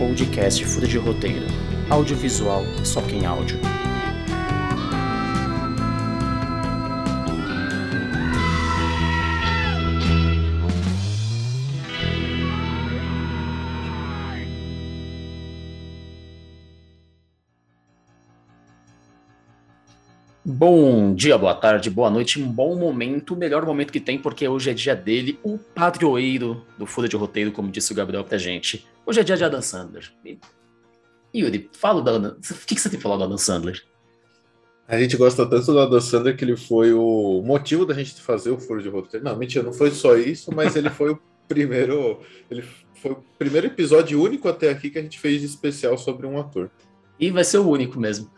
[0.00, 1.44] podcast Fura de Roteiro.
[1.90, 3.60] Audiovisual, só quem áudio.
[20.60, 24.46] Bom dia, boa tarde, boa noite, um bom momento, o melhor momento que tem, porque
[24.46, 28.36] hoje é dia dele, o padroeiro do Fura de Roteiro, como disse o Gabriel pra
[28.36, 28.86] gente.
[29.06, 30.12] Hoje é dia de Adam Sandler.
[31.34, 32.36] Yuri, fala da Adam...
[32.36, 33.82] O que, que você tem falado do Adam Sandler?
[34.86, 38.50] A gente gosta tanto do Adam Sandler que ele foi o motivo da gente fazer
[38.50, 39.24] o Furo de Roteiro.
[39.24, 41.18] Não, mentira, não foi só isso, mas ele foi o
[41.48, 42.20] primeiro.
[42.50, 42.62] Ele
[42.96, 46.38] foi o primeiro episódio único até aqui que a gente fez de especial sobre um
[46.38, 46.70] ator.
[47.18, 48.30] E vai ser o único mesmo.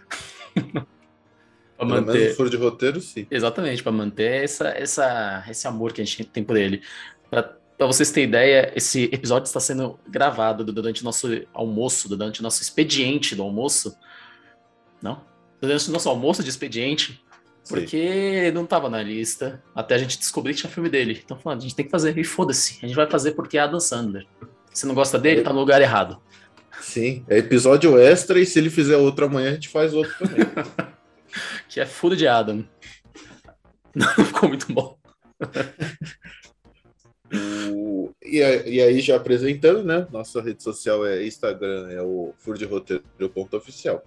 [1.82, 2.18] Pra Pelo manter...
[2.18, 3.26] menos furo de roteiro, sim.
[3.28, 6.80] Exatamente, para manter essa, essa, esse amor que a gente tem por ele.
[7.28, 13.34] Para vocês terem ideia, esse episódio está sendo gravado durante nosso almoço, durante nosso expediente
[13.34, 13.96] do almoço.
[15.02, 15.24] Não?
[15.60, 17.20] Durante o nosso almoço de expediente.
[17.68, 18.52] Porque sim.
[18.52, 21.20] não estava na lista, até a gente descobrir que tinha filme dele.
[21.24, 23.60] Então, falando, a gente tem que fazer, e foda-se, a gente vai fazer porque é
[23.60, 24.26] Adam Sandler.
[24.72, 26.20] Se não gosta dele, tá no lugar errado.
[26.80, 30.44] Sim, é episódio extra e se ele fizer outro amanhã, a gente faz outro também.
[31.72, 32.62] que é Fudo de Adam.
[33.96, 34.98] Não ficou muito bom.
[37.74, 40.06] o, e, e, aí, já apresentando, né?
[40.12, 43.02] Nossa rede social é Instagram, é o Furo de Roteiro
[43.34, 44.04] ponto oficial.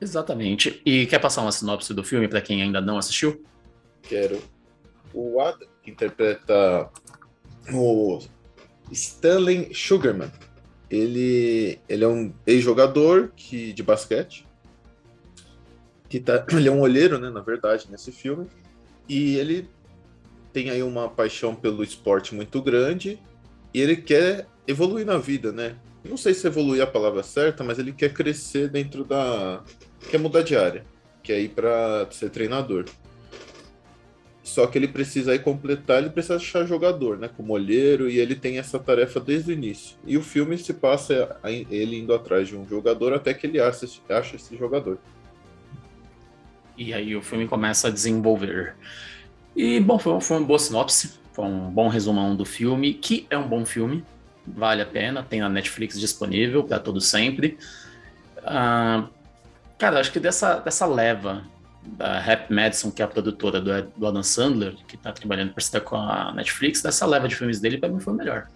[0.00, 0.80] Exatamente.
[0.86, 3.44] E quer passar uma sinopse do filme para quem ainda não assistiu?
[4.02, 4.42] Quero.
[5.12, 6.90] O Adam, que interpreta
[7.74, 8.20] o
[8.90, 10.32] Stanley Sugarman.
[10.90, 14.46] Ele, ele é um ex-jogador que, de basquete
[16.12, 18.46] que tá, ele é um olheiro, né, na verdade, nesse filme,
[19.08, 19.66] e ele
[20.52, 23.18] tem aí uma paixão pelo esporte muito grande
[23.72, 25.76] e ele quer evoluir na vida, né?
[26.04, 29.64] Não sei se evoluir é a palavra certa, mas ele quer crescer dentro da.
[30.10, 30.84] quer mudar de área,
[31.22, 32.84] quer ir para ser treinador.
[34.42, 37.30] Só que ele precisa aí completar, ele precisa achar jogador, né?
[37.34, 39.96] Como olheiro, e ele tem essa tarefa desde o início.
[40.04, 41.38] E o filme se passa
[41.70, 44.98] ele indo atrás de um jogador até que ele acha, esse jogador.
[46.76, 48.74] E aí o filme começa a desenvolver.
[49.54, 53.36] E, bom, foi, foi uma boa sinopse, foi um bom resumão do filme, que é
[53.36, 54.04] um bom filme,
[54.46, 57.58] vale a pena, tem na Netflix disponível para todo sempre.
[58.38, 59.08] Uh,
[59.78, 61.44] cara, acho que dessa, dessa leva
[61.82, 65.80] da Rap Madison, que é a produtora do, do Adam Sandler, que está trabalhando para
[65.80, 68.48] com a Netflix, dessa leva de filmes dele, para mim foi o melhor.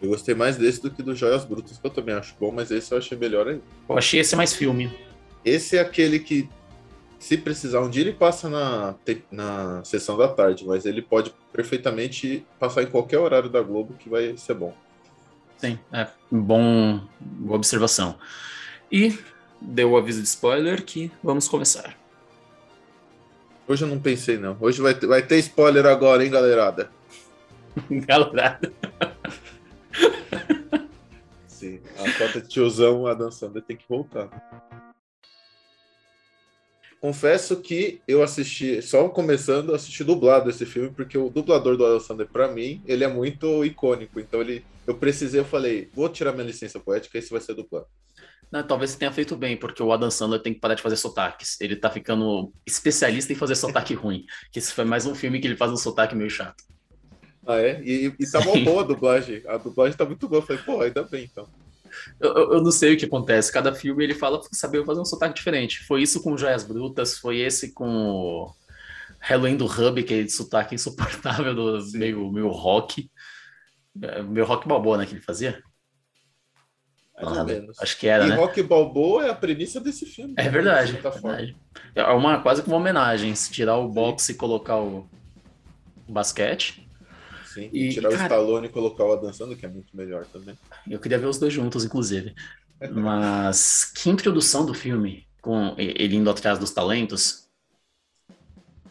[0.00, 2.70] Eu gostei mais desse do que do Joias Brutas, que eu também acho bom, mas
[2.70, 3.62] esse eu achei melhor ainda.
[3.88, 4.92] Eu achei esse mais filme.
[5.44, 6.48] Esse é aquele que
[7.18, 8.94] se precisar um dia ele passa na,
[9.30, 14.08] na sessão da tarde, mas ele pode perfeitamente passar em qualquer horário da Globo que
[14.08, 14.74] vai ser bom.
[15.56, 18.16] Sim, é bom, boa observação.
[18.90, 19.18] E
[19.60, 21.98] deu o aviso de spoiler que vamos começar.
[23.66, 24.56] Hoje eu não pensei não.
[24.60, 26.90] Hoje vai ter, vai ter spoiler agora, hein, galerada?
[27.90, 28.72] galerada.
[31.48, 34.30] Sim, a cota de tiozão, a dançando tem que voltar
[37.00, 42.00] confesso que eu assisti, só começando, assisti dublado esse filme, porque o dublador do Adam
[42.00, 44.20] Sandler, pra mim, ele é muito icônico.
[44.20, 47.86] Então ele, eu precisei, eu falei, vou tirar minha licença poética, esse vai ser dublado.
[48.50, 50.96] Não, talvez você tenha feito bem, porque o Adam Sandler tem que parar de fazer
[50.96, 51.60] sotaques.
[51.60, 54.24] Ele tá ficando especialista em fazer sotaque ruim.
[54.50, 56.64] Que esse foi mais um filme que ele faz um sotaque meio chato.
[57.46, 57.80] Ah, é?
[57.82, 59.42] E, e tá bom boa a dublagem.
[59.46, 60.40] A dublagem tá muito boa.
[60.40, 61.46] Eu falei, pô, ainda bem então.
[62.20, 63.52] Eu, eu, não sei o que acontece.
[63.52, 65.84] Cada filme ele fala saber fazer um sotaque diferente.
[65.84, 68.50] Foi isso com Joias Brutas, foi esse com
[69.20, 73.10] Halloween do Hub, que é de sotaque insuportável, do meio, meio rock.
[74.00, 75.62] É, meio rock balboa, né, que ele fazia?
[77.20, 77.80] Ou menos.
[77.80, 78.36] Acho que era, e né?
[78.36, 80.34] rock balboa é a premissa desse filme.
[80.36, 81.56] É verdade, é verdade.
[81.94, 83.34] É uma, quase que uma homenagem.
[83.34, 84.32] Se tirar o boxe Sim.
[84.32, 85.08] e colocar o
[86.08, 86.87] basquete.
[87.58, 90.56] Sim, e tirar cara, o Stallone e colocar o dançando, que é muito melhor também.
[90.88, 92.34] Eu queria ver os dois juntos, inclusive.
[92.92, 97.48] Mas que introdução do filme, com ele indo atrás dos talentos.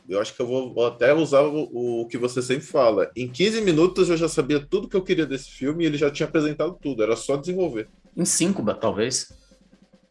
[0.07, 3.11] Eu acho que eu vou, vou até usar o, o, que você sempre fala.
[3.15, 6.09] Em 15 minutos eu já sabia tudo que eu queria desse filme e ele já
[6.09, 7.89] tinha apresentado tudo, era só desenvolver.
[8.15, 9.31] Em 5, talvez.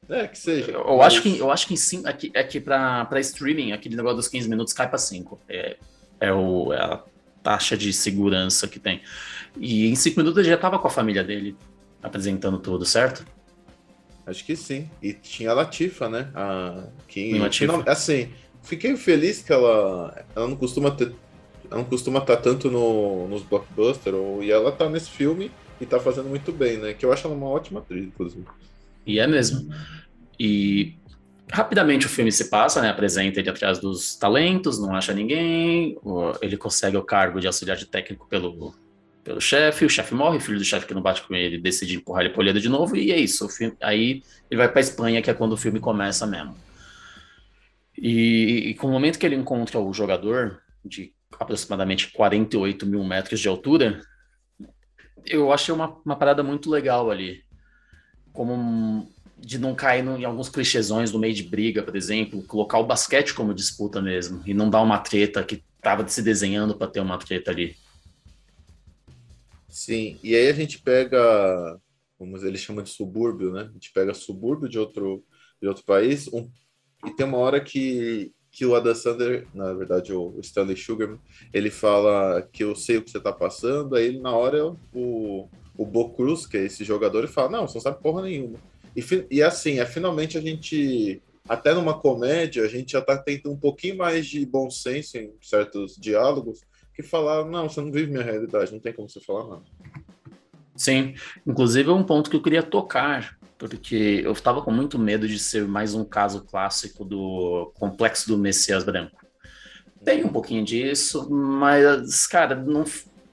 [0.08, 0.70] É, que seja.
[0.70, 1.06] Eu, eu mas...
[1.14, 4.16] acho, que, eu acho que em 5 é que, é que para streaming, aquele negócio
[4.16, 5.40] dos 15 minutos cai para 5.
[5.48, 5.76] É,
[6.20, 7.02] é, o, é a
[7.46, 9.00] taxa de segurança que tem.
[9.56, 11.56] E em cinco minutos ele já estava com a família dele
[12.02, 13.24] apresentando tudo, certo?
[14.26, 14.90] Acho que sim.
[15.00, 16.28] E tinha a Latifa, né?
[16.34, 17.84] A que Latifa.
[17.86, 18.30] assim,
[18.64, 21.12] fiquei feliz que ela, ela não costuma ter,
[21.70, 26.00] ela não costuma estar tanto no, nos blockbusters, e ela tá nesse filme e tá
[26.00, 26.94] fazendo muito bem, né?
[26.94, 28.44] Que eu acho ela uma ótima atriz, inclusive.
[29.06, 29.72] E é mesmo.
[30.36, 30.96] E
[31.50, 32.90] rapidamente o filme se passa, né?
[32.90, 35.96] Apresenta ele atrás dos talentos, não acha ninguém,
[36.42, 38.74] ele consegue o cargo de auxiliar de técnico pelo,
[39.22, 41.96] pelo chefe, o chefe morre, o filho do chefe que não bate com ele decide
[41.96, 43.48] empurrar ele polhado de novo, e é isso.
[43.48, 46.56] Filme, aí ele vai pra Espanha, que é quando o filme começa mesmo.
[47.96, 53.40] E, e com o momento que ele encontra o jogador, de aproximadamente 48 mil metros
[53.40, 54.00] de altura,
[55.24, 57.42] eu achei uma, uma parada muito legal ali.
[58.32, 62.78] Como de não cair no, em alguns clichêsões do meio de briga, por exemplo, colocar
[62.78, 66.88] o basquete como disputa mesmo, e não dar uma treta que estava se desenhando para
[66.88, 67.76] ter uma treta ali.
[69.68, 71.78] Sim, e aí a gente pega,
[72.18, 73.68] como ele chama de subúrbio, né?
[73.68, 75.22] A gente pega subúrbio de outro,
[75.60, 76.50] de outro país, um,
[77.06, 81.20] e tem uma hora que, que o Adam Sander, na verdade o Stanley Sugarman,
[81.52, 85.46] ele fala que eu sei o que você está passando, aí na hora o,
[85.76, 88.58] o Bo Cruz, que é esse jogador, ele fala, não, você não sabe porra nenhuma.
[88.96, 93.52] E, e assim, é finalmente a gente, até numa comédia, a gente já está tendo
[93.52, 96.62] um pouquinho mais de bom senso em certos diálogos,
[96.94, 99.62] que falar, não, você não vive minha realidade, não tem como você falar nada.
[100.74, 101.14] Sim,
[101.46, 105.38] inclusive é um ponto que eu queria tocar, porque eu estava com muito medo de
[105.38, 109.26] ser mais um caso clássico do complexo do Messias branco.
[110.02, 112.84] Tem um pouquinho disso, mas, cara, não,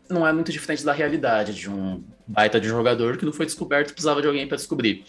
[0.10, 3.90] não é muito diferente da realidade de um baita de jogador que não foi descoberto
[3.90, 5.06] e precisava de alguém para descobrir.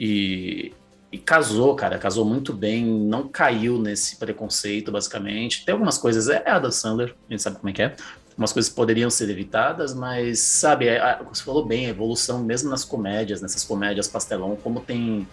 [0.00, 0.72] E,
[1.10, 5.64] e casou, cara, casou muito bem, não caiu nesse preconceito, basicamente.
[5.64, 7.96] Tem algumas coisas, é a da Sandler, a gente sabe como é que é.
[8.30, 10.86] Algumas coisas poderiam ser evitadas, mas, sabe,
[11.28, 15.26] você falou bem, a evolução, mesmo nas comédias, nessas comédias pastelão, como tem.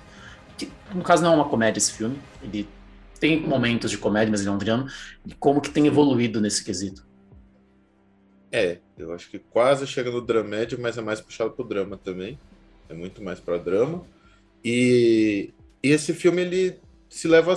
[0.57, 2.67] Que, no caso, não é uma comédia esse filme, ele
[3.19, 4.91] tem momentos de comédia, mas ele é um drama,
[5.23, 7.05] e como que tem evoluído nesse quesito.
[8.51, 12.39] É, eu acho que quase chega no dramédio, mas é mais puxado pro drama também.
[12.89, 14.03] É muito mais para drama.
[14.65, 15.53] E,
[15.83, 17.53] e, esse filme ele se leva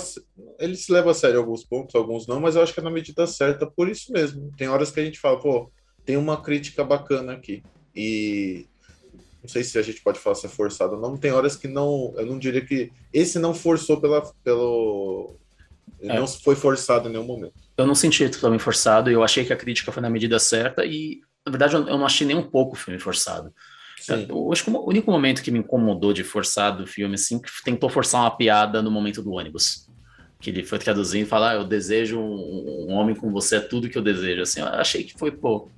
[0.61, 2.83] ele se leva a sério em alguns pontos, alguns não, mas eu acho que é
[2.83, 4.53] na medida certa por isso mesmo.
[4.59, 5.73] Tem horas que a gente fala, pô,
[6.05, 7.63] tem uma crítica bacana aqui.
[7.97, 8.67] E
[9.43, 11.67] não sei se a gente pode falar se é forçado ou não, tem horas que
[11.67, 15.35] não, eu não diria que esse não forçou pela pelo
[16.01, 16.19] é.
[16.19, 17.55] não foi forçado em nenhum momento.
[17.77, 21.21] Eu não senti totalmente forçado, eu achei que a crítica foi na medida certa e
[21.45, 23.51] na verdade eu não achei nem um pouco o filme forçado.
[24.29, 27.51] Eu acho que o único momento que me incomodou de forçar do filme, assim, que
[27.65, 29.89] tentou forçar uma piada no momento do ônibus.
[30.41, 33.61] Que ele foi traduzindo e falar, ah, eu desejo um, um, homem com você, é
[33.61, 34.43] tudo que eu desejo.
[34.43, 35.69] Assim, eu achei que foi, pô.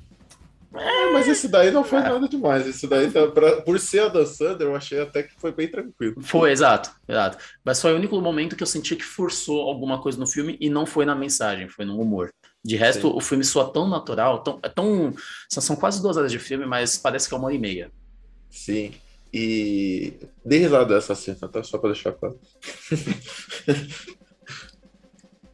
[0.72, 2.02] É, mas esse daí não foi é.
[2.02, 2.66] nada demais.
[2.66, 5.68] Esse daí, tá, pra, por ser a da Sander, eu achei até que foi bem
[5.68, 6.16] tranquilo.
[6.20, 7.38] Foi, exato, exato.
[7.64, 10.70] Mas foi o único momento que eu senti que forçou alguma coisa no filme e
[10.70, 12.30] não foi na mensagem, foi no humor.
[12.64, 13.16] De resto, Sim.
[13.16, 15.12] o filme soa tão natural, tão, é tão.
[15.48, 17.90] São quase duas horas de filme, mas parece que é uma hora e meia.
[18.50, 18.92] Sim.
[19.32, 20.14] E
[20.44, 21.62] dei risada dessa cena, tá?
[21.62, 22.38] Só para deixar claro.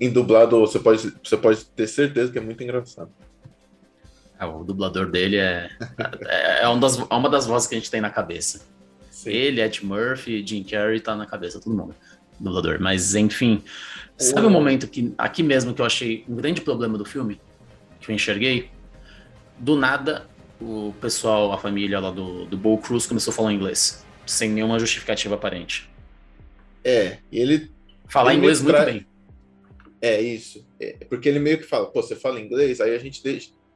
[0.01, 3.11] em dublado, você pode, você pode ter certeza que é muito engraçado.
[4.39, 5.71] É, o dublador dele é,
[6.27, 8.67] é, é, uma das, é uma das vozes que a gente tem na cabeça.
[9.11, 9.31] Sim.
[9.31, 11.95] Ele, Ed Murphy, Jim Carrey tá na cabeça, todo mundo.
[12.39, 12.79] Dublador.
[12.81, 13.63] Mas, enfim,
[14.19, 17.41] sabe o um momento que aqui mesmo que eu achei um grande problema do filme?
[18.01, 18.71] Que eu enxerguei?
[19.59, 20.27] Do nada,
[20.61, 24.79] o pessoal, a família lá do, do Bo Cruz começou a falar inglês, sem nenhuma
[24.79, 25.89] justificativa aparente.
[26.85, 27.71] É, ele.
[28.09, 29.07] Falar ele inglês muito bem.
[30.01, 30.65] É, isso.
[30.81, 33.23] É, porque ele meio que fala, pô, você fala inglês, aí a gente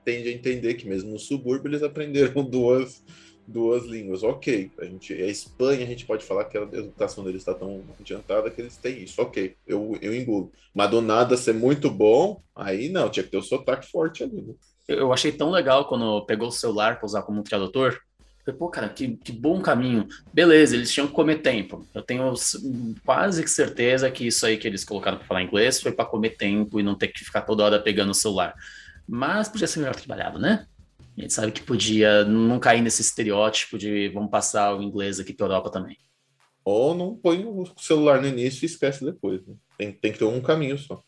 [0.04, 3.02] tende a entender que mesmo no subúrbio eles aprenderam duas,
[3.46, 4.22] duas línguas.
[4.22, 7.82] Ok, a gente, a Espanha a gente pode falar que a educação deles está tão
[7.98, 9.20] adiantada que eles têm isso.
[9.20, 10.52] Ok, eu, eu engulo.
[10.74, 14.40] Mas do nada ser muito bom, aí não, tinha que ter o sotaque forte ali.
[14.40, 14.54] Né?
[14.92, 18.00] Eu achei tão legal quando pegou o celular para usar como tradutor.
[18.44, 20.08] Falei, pô, cara, que, que bom caminho.
[20.32, 21.86] Beleza, eles tinham que comer tempo.
[21.94, 22.32] Eu tenho
[23.04, 26.80] quase certeza que isso aí que eles colocaram para falar inglês foi para comer tempo
[26.80, 28.54] e não ter que ficar toda hora pegando o celular.
[29.06, 30.66] Mas podia ser melhor trabalhado, né?
[31.18, 35.34] A gente sabe que podia não cair nesse estereótipo de vamos passar o inglês aqui
[35.34, 35.96] para Europa também.
[36.64, 39.44] Ou não põe o celular no início e esquece depois.
[39.46, 39.54] Né?
[39.76, 41.02] Tem, tem que ter um caminho só.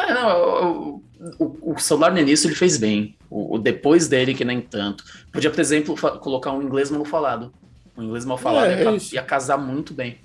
[0.00, 1.02] Ah, não,
[1.38, 3.16] o, o, celular no início ele fez bem.
[3.28, 5.04] O, o, depois dele que nem tanto.
[5.30, 7.52] Podia, por exemplo, colocar um inglês mal falado.
[7.96, 10.18] Um inglês mal falado é, ia, é ia, casar muito bem.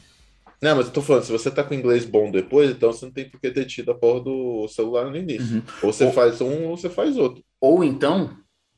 [0.62, 3.12] Não, mas eu tô falando, se você tá com inglês bom depois, então você não
[3.12, 5.58] tem por que ter tido a porra do celular no início.
[5.58, 5.62] Uhum.
[5.84, 7.44] Ou você ou, faz um ou você faz outro.
[7.60, 8.32] Ou então,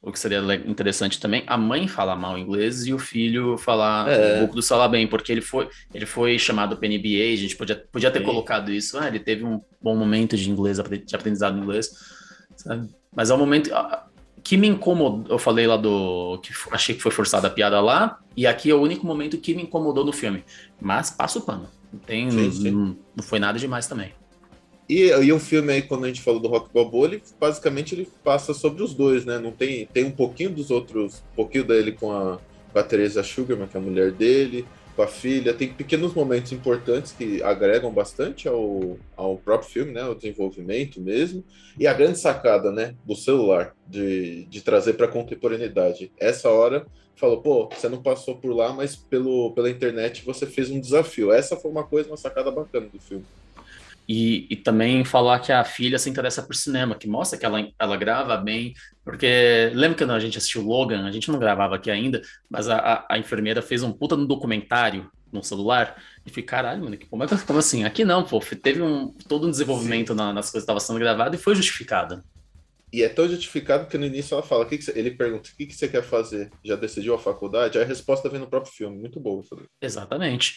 [0.08, 4.36] o que seria interessante também, a mãe falar mal inglês e o filho falar é.
[4.36, 7.58] um pouco do falar bem, porque ele foi, ele foi chamado para NBA, a gente
[7.58, 8.26] podia, podia ter Sim.
[8.26, 11.90] colocado isso, ah, ele teve um bom momento de inglês, de aprendizado em inglês,
[12.56, 12.88] sabe?
[13.14, 13.70] Mas é um momento
[14.42, 18.18] que me incomodou, eu falei lá do que achei que foi forçada a piada lá,
[18.36, 20.46] e aqui é o único momento que me incomodou no filme.
[20.80, 21.68] Mas passa o pano.
[21.92, 22.72] Não tem, sim, sim.
[22.72, 24.14] Não, não, foi nada demais também.
[24.90, 28.08] E, e o filme aí, quando a gente falou do Rock Balboa, ele basicamente ele
[28.24, 29.38] passa sobre os dois, né?
[29.38, 32.40] Não tem, tem um pouquinho dos outros, um pouquinho dele com a,
[32.72, 34.66] com a Teresa Sugarman, que é a mulher dele,
[34.96, 35.54] com a filha.
[35.54, 40.06] Tem pequenos momentos importantes que agregam bastante ao, ao próprio filme, né?
[40.06, 41.44] O desenvolvimento mesmo.
[41.78, 42.96] E a grande sacada, né?
[43.06, 46.14] Do celular, de, de trazer para a contemporaneidade.
[46.18, 50.70] Essa hora falou, pô, você não passou por lá, mas pelo, pela internet você fez
[50.70, 51.34] um desafio.
[51.34, 53.26] Essa foi uma coisa, uma sacada bacana do filme.
[54.08, 57.68] E, e, também falar que a filha se interessa por cinema, que mostra que ela,
[57.78, 58.74] ela grava bem,
[59.04, 62.78] porque lembra quando a gente assistiu Logan, a gente não gravava aqui ainda, mas a,
[62.78, 67.26] a, a enfermeira fez um puta no documentário no celular, e fiquei, caralho, mano, como,
[67.26, 67.84] é, como assim?
[67.84, 71.38] Aqui não, pô, teve um, todo um desenvolvimento na, nas coisas que estavam sendo gravadas
[71.38, 72.24] e foi justificado.
[72.94, 75.66] E é tão justificado que no início ela fala, que que ele pergunta, o que,
[75.66, 76.50] que você quer fazer?
[76.64, 77.78] Já decidiu a faculdade?
[77.78, 79.44] Aí a resposta vem no próprio filme, muito boa.
[79.82, 80.56] Exatamente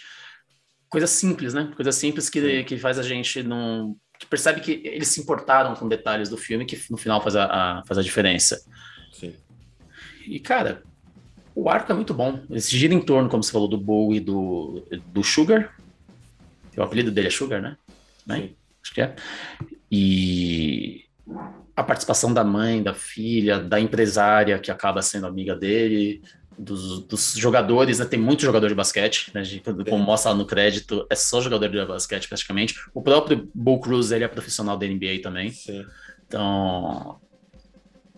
[0.90, 1.72] coisa simples, né?
[1.76, 3.96] Coisa simples que, que faz a gente não.
[4.18, 7.44] Que percebe que eles se importaram com detalhes do filme que no final faz a,
[7.44, 8.62] a, faz a diferença.
[9.12, 9.34] Sim.
[10.26, 10.82] E, cara,
[11.54, 12.40] o arco é muito bom.
[12.50, 15.74] Ele se gira em torno, como você falou, do Bowie e do, do Sugar.
[16.76, 17.78] O apelido dele é Sugar, né?
[18.26, 18.50] né?
[18.82, 19.14] Acho que é.
[19.90, 21.04] E
[21.80, 26.22] a participação da mãe, da filha, da empresária que acaba sendo amiga dele,
[26.58, 28.04] dos, dos, jogadores, né?
[28.04, 29.42] Tem muito jogador de basquete, né?
[29.88, 32.74] Como mostra lá no crédito, é só jogador de basquete praticamente.
[32.92, 35.50] O próprio Bull Cruz, ele é profissional da NBA também.
[35.50, 35.86] Sim.
[36.26, 37.18] Então.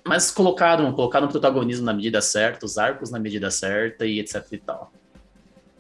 [0.05, 4.45] Mas colocaram, colocaram o protagonismo na medida certa, os arcos na medida certa e etc
[4.51, 4.93] e tal.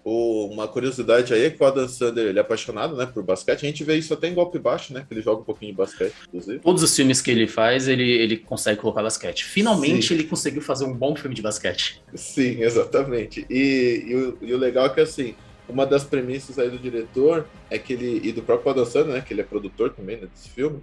[0.04, 3.64] Uma curiosidade aí é que o Adam Sander ele é apaixonado né, por basquete.
[3.64, 5.04] A gente vê isso até em golpe baixo, né?
[5.06, 6.58] Que ele joga um pouquinho de basquete, inclusive.
[6.58, 9.44] Todos os filmes que ele faz, ele, ele consegue colocar basquete.
[9.44, 10.14] Finalmente Sim.
[10.14, 12.02] ele conseguiu fazer um bom filme de basquete.
[12.16, 13.46] Sim, exatamente.
[13.48, 15.36] E, e, o, e o legal é que assim,
[15.68, 19.20] uma das premissas aí do diretor é que ele, e do próprio Adam Sander, né?
[19.20, 20.80] Que ele é produtor também né, desse filme,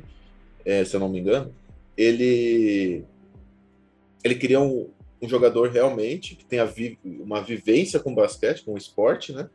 [0.64, 1.54] é, se eu não me engano,
[1.98, 3.04] ele.
[4.24, 4.90] Ele queria um,
[5.22, 9.50] um jogador realmente que tenha vi uma vivência com basquete, com o esporte, né?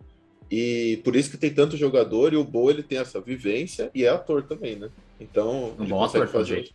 [0.50, 4.04] E por isso que tem tanto jogador e o Bo ele tem essa vivência e
[4.04, 4.90] é ator também, né?
[5.18, 6.70] Então, um ele consegue fazer.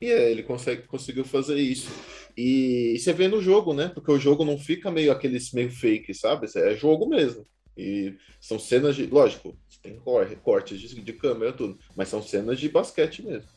[0.00, 1.90] E é, ele consegue, conseguiu fazer isso.
[2.36, 3.88] E, e você vê no jogo, né?
[3.94, 6.48] Porque o jogo não fica meio aqueles meio fake, sabe?
[6.56, 7.46] É jogo mesmo.
[7.76, 9.06] E são cenas de.
[9.06, 9.96] Lógico, tem
[10.42, 11.78] cortes de, de câmera, tudo.
[11.94, 13.48] Mas são cenas de basquete mesmo.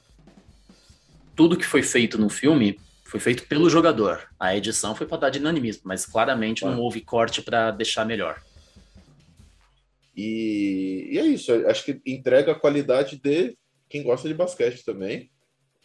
[1.35, 4.27] Tudo que foi feito no filme foi feito pelo jogador.
[4.39, 8.41] A edição foi para dar dinamismo, mas claramente não houve corte para deixar melhor.
[10.17, 13.55] E, e, é isso, acho que entrega a qualidade de
[13.87, 15.29] quem gosta de basquete também.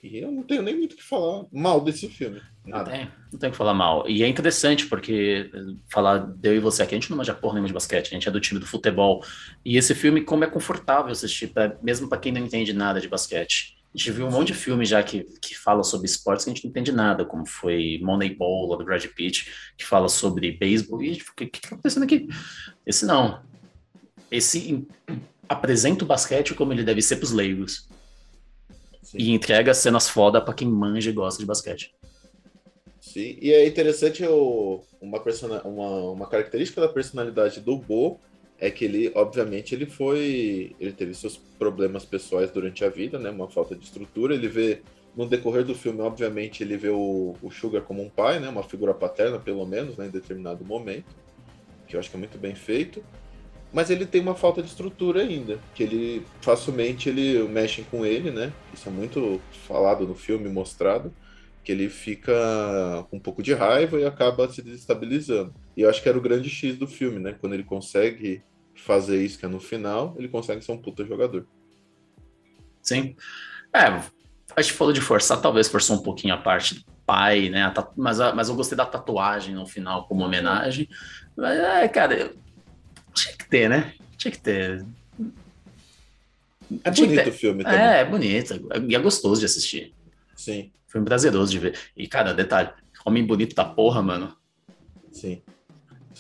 [0.03, 2.41] E eu não tenho nem muito o que falar mal desse filme.
[2.65, 2.91] Nada.
[2.91, 4.09] Não tem, não tem o que falar mal.
[4.09, 5.51] E é interessante, porque
[5.93, 8.15] falar de eu e você aqui, a gente não manja porra nenhuma de basquete, a
[8.15, 9.23] gente é do time do futebol.
[9.63, 13.09] E esse filme, como é confortável assistir, pra, mesmo para quem não entende nada de
[13.09, 13.77] basquete.
[13.93, 16.55] A gente viu um monte de filme já que, que fala sobre esportes que a
[16.55, 21.03] gente não entende nada, como foi Moneyball, lá do Brad Pitt, que fala sobre beisebol,
[21.03, 22.29] e a gente o que, que tá acontecendo aqui?
[22.87, 23.43] Esse não.
[24.31, 24.87] Esse
[25.49, 27.89] apresenta o basquete como ele deve ser para os leigos.
[29.03, 29.19] Sim.
[29.19, 31.93] E entrega cenas foda para quem manja e gosta de basquete.
[33.01, 38.21] Sim, e é interessante o, uma, persona, uma, uma característica da personalidade do Bo
[38.61, 43.31] é que ele, obviamente, ele foi, ele teve seus problemas pessoais durante a vida, né,
[43.31, 44.83] uma falta de estrutura, ele vê
[45.17, 48.63] no decorrer do filme, obviamente, ele vê o, o Sugar como um pai, né, uma
[48.63, 51.07] figura paterna, pelo menos, né, em determinado momento,
[51.89, 53.03] que eu acho que é muito bem feito,
[53.73, 58.31] mas ele tem uma falta de estrutura ainda, que ele facilmente ele mexe com ele,
[58.31, 61.11] né, isso é muito falado no filme, mostrado,
[61.63, 62.33] que ele fica
[63.11, 65.55] com um pouco de raiva e acaba se desestabilizando.
[65.77, 67.37] E eu acho que era o grande X do filme, né?
[67.39, 68.43] Quando ele consegue
[68.75, 71.47] fazer isso, que é no final, ele consegue ser um puta jogador.
[72.83, 73.15] Sim.
[73.75, 74.03] É,
[74.57, 77.73] a gente falou de forçar, talvez forçou um pouquinho a parte do pai, né?
[77.97, 80.89] Mas, mas eu gostei da tatuagem no final como homenagem.
[81.37, 82.33] Mas, é, cara,
[83.13, 83.95] tinha que ter, né?
[84.17, 84.85] Tinha que ter.
[86.85, 87.79] É bonito o filme também.
[87.79, 88.69] É, é bonito.
[88.89, 89.93] E é gostoso de assistir.
[90.37, 90.73] Sim.
[90.91, 91.79] Foi prazeroso de ver.
[91.97, 92.71] E, cara, detalhe,
[93.07, 94.37] homem bonito da porra, mano.
[95.11, 95.43] Sim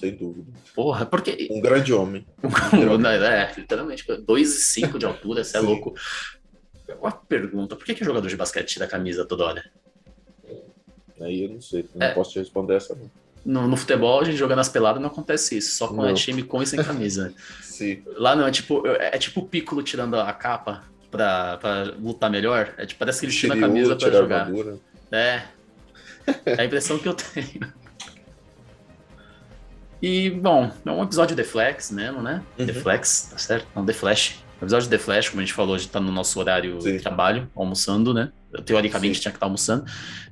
[0.01, 0.51] sem dúvida.
[0.75, 1.49] Porra, porque.
[1.51, 2.27] Um grande homem.
[3.23, 5.95] é, literalmente, 2,5 de altura, você é louco.
[6.99, 9.71] Uma pergunta: por que, que o jogador de basquete tira a camisa toda hora?
[11.21, 12.15] Aí eu não sei, não é.
[12.15, 13.11] posso te responder essa não.
[13.45, 16.43] No, no, futebol, a gente jogando as peladas não acontece isso, só com é time
[16.43, 17.33] com e sem camisa.
[17.63, 18.03] Sim.
[18.17, 22.31] Lá não, é tipo, é, é tipo o Piccolo tirando a capa pra, pra lutar
[22.31, 22.75] melhor.
[22.77, 24.51] É tipo, parece que ele tira a camisa pra jogar.
[25.11, 25.43] É.
[26.47, 27.73] É a impressão que eu tenho.
[30.03, 32.43] E, bom, é um episódio de Flex mesmo, né?
[32.59, 32.65] Uhum.
[32.65, 33.67] The Flex, tá certo?
[33.77, 34.43] Não, The Flash.
[34.61, 36.81] O episódio de The Flash, como a gente falou, a gente tá no nosso horário
[36.81, 36.97] Sim.
[36.97, 38.33] de trabalho, almoçando, né?
[38.53, 39.23] Eu, teoricamente Sim.
[39.23, 39.85] tinha que estar almoçando.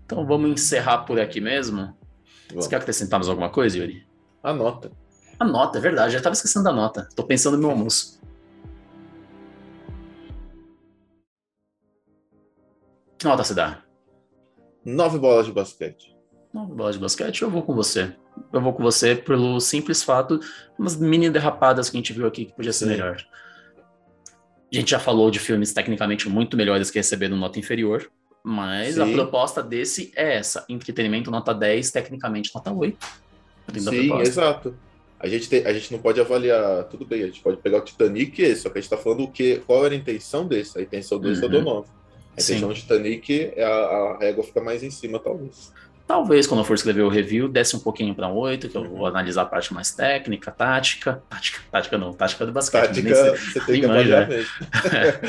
[0.04, 1.94] Então vamos encerrar por aqui mesmo.
[2.48, 2.64] Vamos.
[2.64, 4.06] Você quer acrescentar mais alguma coisa, Yuri?
[4.42, 4.90] A nota.
[5.38, 6.14] A nota, é verdade.
[6.14, 7.06] Já tava esquecendo da nota.
[7.14, 8.17] Tô pensando no meu almoço.
[13.18, 13.82] Que nota você dá?
[14.84, 16.16] Nove bolas de basquete.
[16.54, 18.14] Nove bolas de basquete, eu vou com você.
[18.52, 20.38] Eu vou com você pelo simples fato,
[20.78, 22.92] umas mini derrapadas que a gente viu aqui que podia ser Sim.
[22.92, 23.16] melhor.
[24.72, 28.08] A gente já falou de filmes tecnicamente muito melhores que receberam nota inferior,
[28.44, 29.02] mas Sim.
[29.02, 33.06] a proposta desse é essa: entretenimento nota 10, tecnicamente nota 8.
[33.78, 34.76] Sim, exato.
[35.18, 37.80] A gente, tem, a gente não pode avaliar, tudo bem, a gente pode pegar o
[37.80, 40.78] Titanic, esse, só que a gente está falando o que, qual era a intenção desse.
[40.78, 41.48] A intenção desse uhum.
[41.48, 41.97] é do 9.
[42.38, 45.72] A intenção do Titanic, é a, a régua fica mais em cima, talvez.
[46.08, 49.06] Talvez, quando eu for escrever o review, desce um pouquinho para 8, que eu vou
[49.06, 51.22] analisar a parte mais técnica, tática.
[51.28, 52.86] Tática, tática não, tática do basquete.
[52.86, 54.36] Tática, você tem que avaliar né?
[54.36, 54.50] mesmo.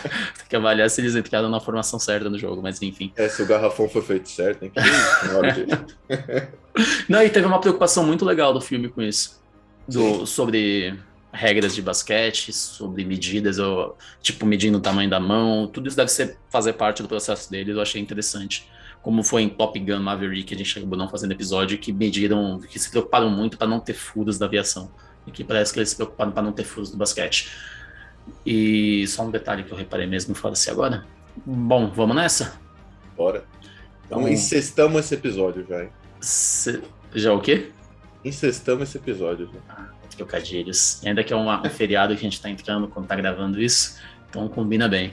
[0.00, 3.12] tem que avaliar se eles entraram na formação certa no jogo, mas enfim.
[3.16, 6.48] É, se o garrafão foi feito certo, tem que ir
[7.08, 9.42] Não, e teve uma preocupação muito legal do filme com isso.
[9.88, 10.96] Do, sobre
[11.32, 16.10] regras de basquete, sobre medidas, ou, tipo, medindo o tamanho da mão, tudo isso deve
[16.10, 18.68] ser, fazer parte do processo deles, eu achei interessante
[19.02, 22.78] como foi em Top Gun Maverick, a gente acabou não fazendo episódio, que mediram, que
[22.78, 24.90] se preocuparam muito para não ter furos da aviação.
[25.26, 27.50] E que parece que eles se preocuparam para não ter furos do basquete.
[28.44, 31.04] E só um detalhe que eu reparei mesmo, fala-se agora.
[31.46, 32.60] Bom, vamos nessa?
[33.16, 33.44] Bora.
[34.06, 35.90] Então, incestamos esse episódio já, hein?
[36.20, 36.82] Se...
[37.14, 37.70] Já o quê?
[38.24, 39.99] Incestamos esse episódio já.
[40.16, 41.02] Trocadilhos.
[41.02, 43.60] E ainda que é uma, um feriado que a gente está entrando quando está gravando
[43.60, 43.98] isso,
[44.28, 45.12] então combina bem.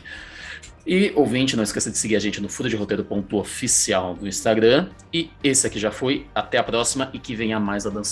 [0.85, 4.89] E, ouvinte, não esqueça de seguir a gente no fudaderoteiro.oficial no Instagram.
[5.13, 6.25] E esse aqui já foi.
[6.33, 8.03] Até a próxima e que venha mais a Dan.